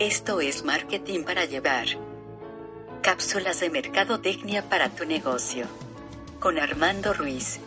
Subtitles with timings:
[0.00, 1.88] Esto es marketing para llevar.
[3.02, 5.66] Cápsulas de mercadotecnia para tu negocio.
[6.38, 7.58] Con Armando Ruiz.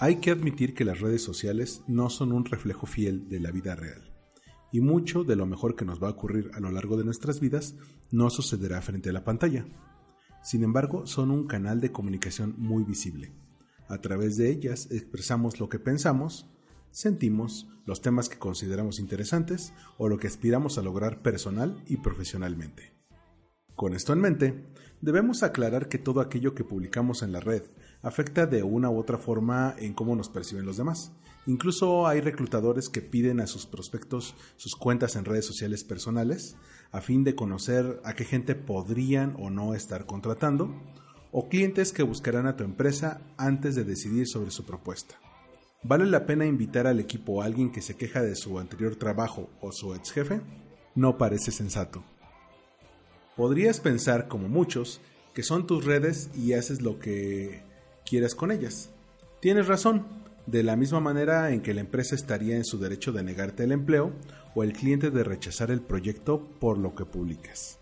[0.00, 3.76] Hay que admitir que las redes sociales no son un reflejo fiel de la vida
[3.76, 4.15] real,
[4.72, 7.40] y mucho de lo mejor que nos va a ocurrir a lo largo de nuestras
[7.40, 7.76] vidas
[8.10, 9.66] no sucederá frente a la pantalla.
[10.42, 13.32] Sin embargo, son un canal de comunicación muy visible.
[13.88, 16.46] A través de ellas expresamos lo que pensamos,
[16.90, 22.95] sentimos, los temas que consideramos interesantes o lo que aspiramos a lograr personal y profesionalmente.
[23.76, 24.64] Con esto en mente,
[25.02, 27.62] debemos aclarar que todo aquello que publicamos en la red
[28.00, 31.12] afecta de una u otra forma en cómo nos perciben los demás.
[31.46, 36.56] Incluso hay reclutadores que piden a sus prospectos sus cuentas en redes sociales personales
[36.90, 40.74] a fin de conocer a qué gente podrían o no estar contratando,
[41.30, 45.16] o clientes que buscarán a tu empresa antes de decidir sobre su propuesta.
[45.82, 49.50] ¿Vale la pena invitar al equipo a alguien que se queja de su anterior trabajo
[49.60, 50.40] o su ex jefe?
[50.94, 52.02] No parece sensato.
[53.36, 55.00] Podrías pensar, como muchos,
[55.34, 57.62] que son tus redes y haces lo que
[58.06, 58.90] quieras con ellas.
[59.40, 60.06] Tienes razón,
[60.46, 63.72] de la misma manera en que la empresa estaría en su derecho de negarte el
[63.72, 64.12] empleo
[64.54, 67.78] o el cliente de rechazar el proyecto por lo que publicas.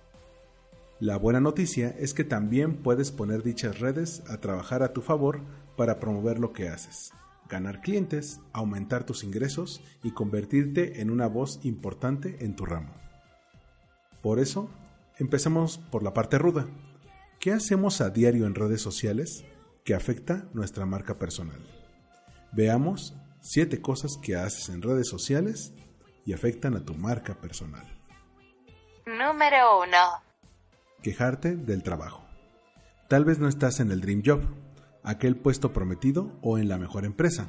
[0.98, 5.40] La buena noticia es que también puedes poner dichas redes a trabajar a tu favor
[5.76, 7.12] para promover lo que haces,
[7.48, 12.94] ganar clientes, aumentar tus ingresos y convertirte en una voz importante en tu ramo.
[14.22, 14.70] Por eso,
[15.18, 16.66] Empecemos por la parte ruda.
[17.38, 19.44] ¿Qué hacemos a diario en redes sociales
[19.84, 21.60] que afecta nuestra marca personal?
[22.52, 25.72] Veamos 7 cosas que haces en redes sociales
[26.24, 27.86] y afectan a tu marca personal.
[29.06, 29.90] Número 1.
[31.02, 32.24] Quejarte del trabajo.
[33.08, 34.40] Tal vez no estás en el Dream Job,
[35.02, 37.48] aquel puesto prometido o en la mejor empresa.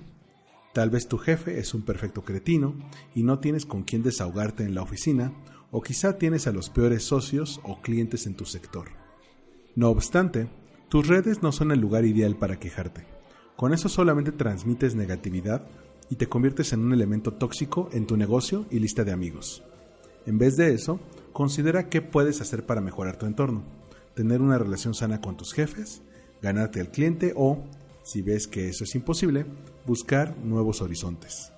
[0.73, 2.75] Tal vez tu jefe es un perfecto cretino
[3.15, 5.31] y no tienes con quién desahogarte en la oficina
[5.71, 8.89] o quizá tienes a los peores socios o clientes en tu sector.
[9.75, 10.47] No obstante,
[10.89, 13.05] tus redes no son el lugar ideal para quejarte.
[13.55, 15.67] Con eso solamente transmites negatividad
[16.09, 19.63] y te conviertes en un elemento tóxico en tu negocio y lista de amigos.
[20.25, 20.99] En vez de eso,
[21.33, 23.63] considera qué puedes hacer para mejorar tu entorno,
[24.13, 26.01] tener una relación sana con tus jefes,
[26.41, 27.63] ganarte al cliente o,
[28.03, 29.45] si ves que eso es imposible,
[29.85, 31.51] buscar nuevos horizontes.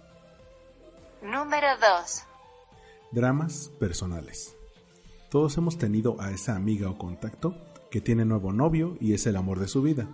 [1.21, 2.26] Número 2
[3.11, 4.55] dramas personales.
[5.29, 7.55] Todos hemos tenido a esa amiga o contacto
[7.91, 10.09] que tiene nuevo novio y es el amor de su vida.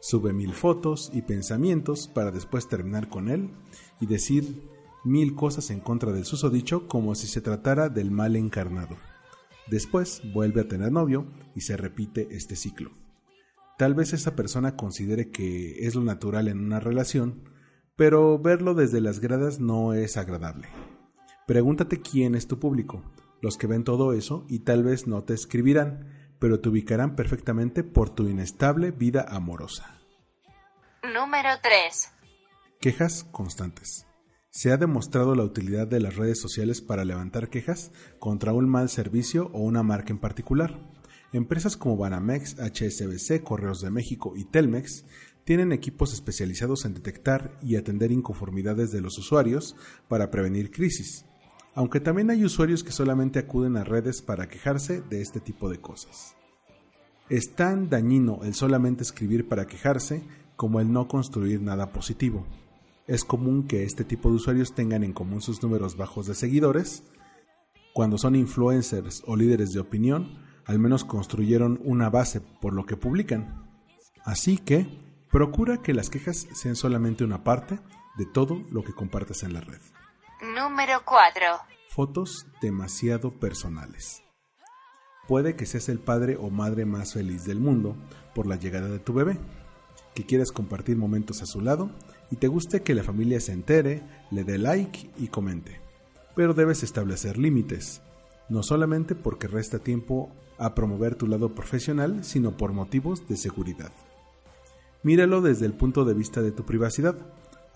[0.00, 3.50] Sube mil fotos y pensamientos para después terminar con él
[4.00, 4.68] y decir
[5.04, 8.96] mil cosas en contra del susodicho como si se tratara del mal encarnado.
[9.68, 12.90] Después vuelve a tener novio y se repite este ciclo.
[13.76, 17.44] Tal vez esa persona considere que es lo natural en una relación,
[17.96, 20.68] pero verlo desde las gradas no es agradable.
[21.48, 23.02] Pregúntate quién es tu público,
[23.40, 27.84] los que ven todo eso y tal vez no te escribirán, pero te ubicarán perfectamente
[27.84, 29.98] por tu inestable vida amorosa.
[31.02, 32.10] Número 3.
[32.82, 34.06] Quejas constantes.
[34.50, 38.90] Se ha demostrado la utilidad de las redes sociales para levantar quejas contra un mal
[38.90, 40.78] servicio o una marca en particular.
[41.32, 45.06] Empresas como Banamex, HSBC, Correos de México y Telmex
[45.44, 49.76] tienen equipos especializados en detectar y atender inconformidades de los usuarios
[50.08, 51.24] para prevenir crisis
[51.78, 55.80] aunque también hay usuarios que solamente acuden a redes para quejarse de este tipo de
[55.80, 56.34] cosas.
[57.28, 60.24] Es tan dañino el solamente escribir para quejarse
[60.56, 62.44] como el no construir nada positivo.
[63.06, 67.04] Es común que este tipo de usuarios tengan en común sus números bajos de seguidores.
[67.94, 72.96] Cuando son influencers o líderes de opinión, al menos construyeron una base por lo que
[72.96, 73.70] publican.
[74.24, 74.88] Así que,
[75.30, 77.78] procura que las quejas sean solamente una parte
[78.18, 79.78] de todo lo que compartes en la red.
[80.58, 81.46] Número 4.
[81.88, 84.24] Fotos demasiado personales.
[85.28, 87.94] Puede que seas el padre o madre más feliz del mundo
[88.34, 89.38] por la llegada de tu bebé,
[90.16, 91.92] que quieras compartir momentos a su lado
[92.32, 94.02] y te guste que la familia se entere,
[94.32, 95.80] le dé like y comente.
[96.34, 98.02] Pero debes establecer límites,
[98.48, 103.92] no solamente porque resta tiempo a promover tu lado profesional, sino por motivos de seguridad.
[105.04, 107.14] Míralo desde el punto de vista de tu privacidad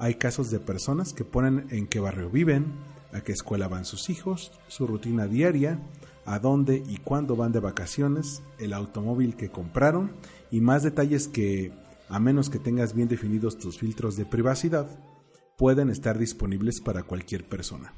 [0.02, 2.74] hay casos de personas que ponen en qué barrio viven,
[3.12, 5.78] a qué escuela van sus hijos, su rutina diaria,
[6.26, 10.16] a dónde y cuándo van de vacaciones, el automóvil que compraron
[10.50, 11.72] y más detalles que,
[12.08, 14.88] a menos que tengas bien definidos tus filtros de privacidad,
[15.56, 17.94] pueden estar disponibles para cualquier persona.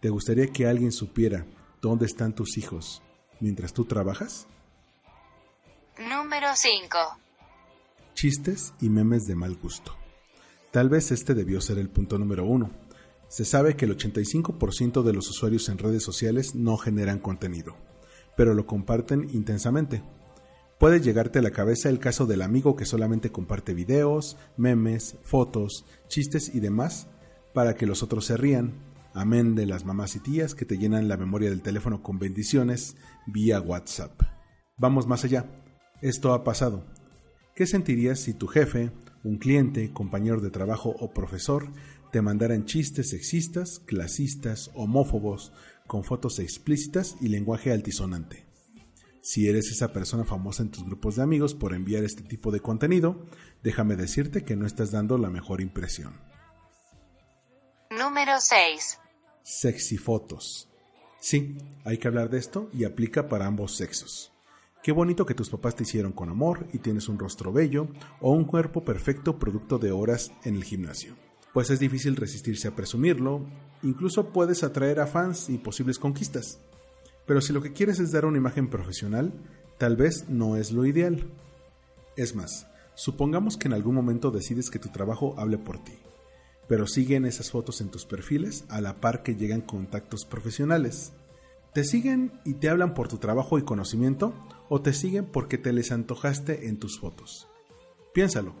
[0.00, 1.46] ¿Te gustaría que alguien supiera
[1.80, 3.00] dónde están tus hijos,
[3.40, 4.46] mientras tú trabajas?
[5.98, 6.98] Número 5.
[8.12, 10.03] Chistes y memes de mal gusto.
[10.74, 12.72] Tal vez este debió ser el punto número uno.
[13.28, 17.76] Se sabe que el 85% de los usuarios en redes sociales no generan contenido,
[18.36, 20.02] pero lo comparten intensamente.
[20.80, 25.84] Puede llegarte a la cabeza el caso del amigo que solamente comparte videos, memes, fotos,
[26.08, 27.06] chistes y demás
[27.52, 28.72] para que los otros se rían,
[29.14, 32.96] amén de las mamás y tías que te llenan la memoria del teléfono con bendiciones
[33.28, 34.20] vía WhatsApp.
[34.76, 35.46] Vamos más allá.
[36.02, 36.84] Esto ha pasado.
[37.54, 38.90] ¿Qué sentirías si tu jefe,
[39.24, 41.72] un cliente, compañero de trabajo o profesor
[42.12, 45.52] te mandaran chistes sexistas, clasistas, homófobos,
[45.86, 48.46] con fotos explícitas y lenguaje altisonante?
[49.22, 52.60] Si eres esa persona famosa en tus grupos de amigos por enviar este tipo de
[52.60, 53.24] contenido,
[53.62, 56.20] déjame decirte que no estás dando la mejor impresión.
[57.90, 59.00] Número 6.
[59.42, 60.68] Sexy fotos.
[61.20, 61.56] Sí,
[61.86, 64.33] hay que hablar de esto y aplica para ambos sexos.
[64.84, 67.88] Qué bonito que tus papás te hicieron con amor y tienes un rostro bello
[68.20, 71.14] o un cuerpo perfecto producto de horas en el gimnasio.
[71.54, 73.46] Pues es difícil resistirse a presumirlo,
[73.82, 76.60] incluso puedes atraer a fans y posibles conquistas.
[77.24, 79.32] Pero si lo que quieres es dar una imagen profesional,
[79.78, 81.30] tal vez no es lo ideal.
[82.18, 85.94] Es más, supongamos que en algún momento decides que tu trabajo hable por ti
[86.66, 91.12] pero siguen esas fotos en tus perfiles a la par que llegan contactos profesionales.
[91.74, 94.32] ¿Te siguen y te hablan por tu trabajo y conocimiento
[94.68, 97.48] o te siguen porque te les antojaste en tus fotos?
[98.12, 98.54] Piénsalo.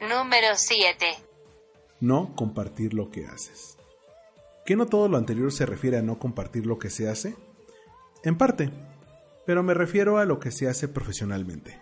[0.00, 1.06] Número 7.
[2.00, 3.76] No compartir lo que haces.
[4.64, 7.36] ¿Qué no todo lo anterior se refiere a no compartir lo que se hace?
[8.24, 8.70] En parte,
[9.44, 11.78] pero me refiero a lo que se hace profesionalmente.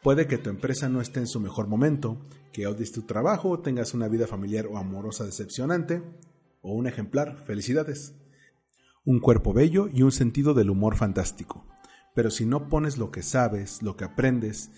[0.00, 2.18] Puede que tu empresa no esté en su mejor momento,
[2.52, 6.02] que odies tu trabajo, tengas una vida familiar o amorosa decepcionante,
[6.62, 8.14] o un ejemplar, felicidades.
[9.04, 11.66] Un cuerpo bello y un sentido del humor fantástico.
[12.14, 14.70] Pero si no pones lo que sabes, lo que aprendes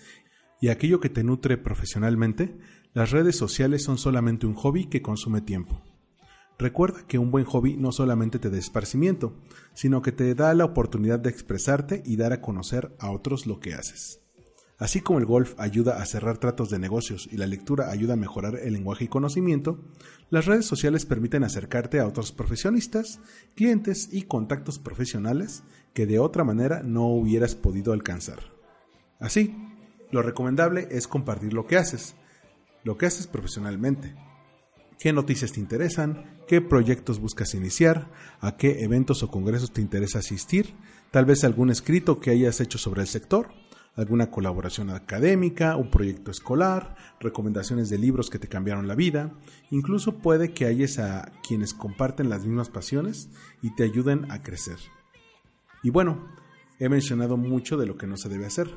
[0.61, 2.57] y aquello que te nutre profesionalmente,
[2.93, 5.83] las redes sociales son solamente un hobby que consume tiempo.
[6.57, 9.35] Recuerda que un buen hobby no solamente te da esparcimiento,
[9.73, 13.59] sino que te da la oportunidad de expresarte y dar a conocer a otros lo
[13.59, 14.22] que haces.
[14.79, 18.17] Así como el golf ayuda a cerrar tratos de negocios y la lectura ayuda a
[18.17, 19.79] mejorar el lenguaje y conocimiento,
[20.29, 23.19] las redes sociales permiten acercarte a otros profesionistas,
[23.55, 28.39] clientes y contactos profesionales que de otra manera no hubieras podido alcanzar.
[29.19, 29.55] Así,
[30.11, 32.15] lo recomendable es compartir lo que haces,
[32.83, 34.15] lo que haces profesionalmente.
[34.99, 36.39] ¿Qué noticias te interesan?
[36.47, 38.11] ¿Qué proyectos buscas iniciar?
[38.41, 40.75] ¿A qué eventos o congresos te interesa asistir?
[41.11, 43.49] Tal vez algún escrito que hayas hecho sobre el sector
[43.95, 49.31] alguna colaboración académica, un proyecto escolar, recomendaciones de libros que te cambiaron la vida,
[49.69, 53.29] incluso puede que hayas a quienes comparten las mismas pasiones
[53.61, 54.77] y te ayuden a crecer.
[55.83, 56.27] Y bueno,
[56.79, 58.69] he mencionado mucho de lo que no se debe hacer.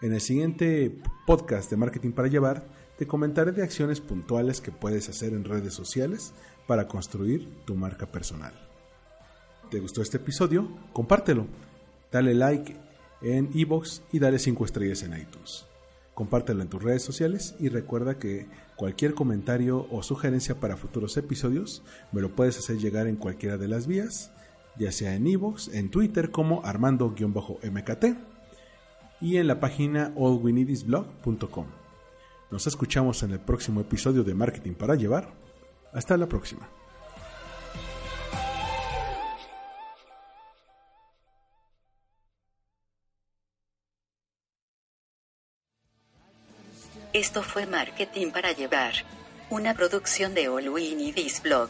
[0.00, 2.66] En el siguiente podcast de Marketing para Llevar,
[2.96, 6.34] te comentaré de acciones puntuales que puedes hacer en redes sociales
[6.66, 8.52] para construir tu marca personal.
[9.70, 10.68] ¿Te gustó este episodio?
[10.92, 11.46] Compártelo.
[12.10, 12.87] Dale like
[13.22, 15.66] en iBox y dale 5 estrellas en iTunes.
[16.14, 21.82] Compártelo en tus redes sociales y recuerda que cualquier comentario o sugerencia para futuros episodios
[22.12, 24.32] me lo puedes hacer llegar en cualquiera de las vías,
[24.76, 28.04] ya sea en iBox, en Twitter como armando-mkt
[29.20, 31.66] y en la página allwinidisblog.com.
[32.50, 35.32] Nos escuchamos en el próximo episodio de Marketing para Llevar.
[35.92, 36.68] Hasta la próxima.
[47.18, 48.92] Esto fue Marketing para Llevar.
[49.50, 50.94] Una producción de All We
[51.42, 51.68] Blog.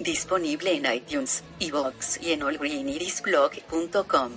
[0.00, 4.32] Disponible en iTunes, iVoox y en allgreenidisblog.com.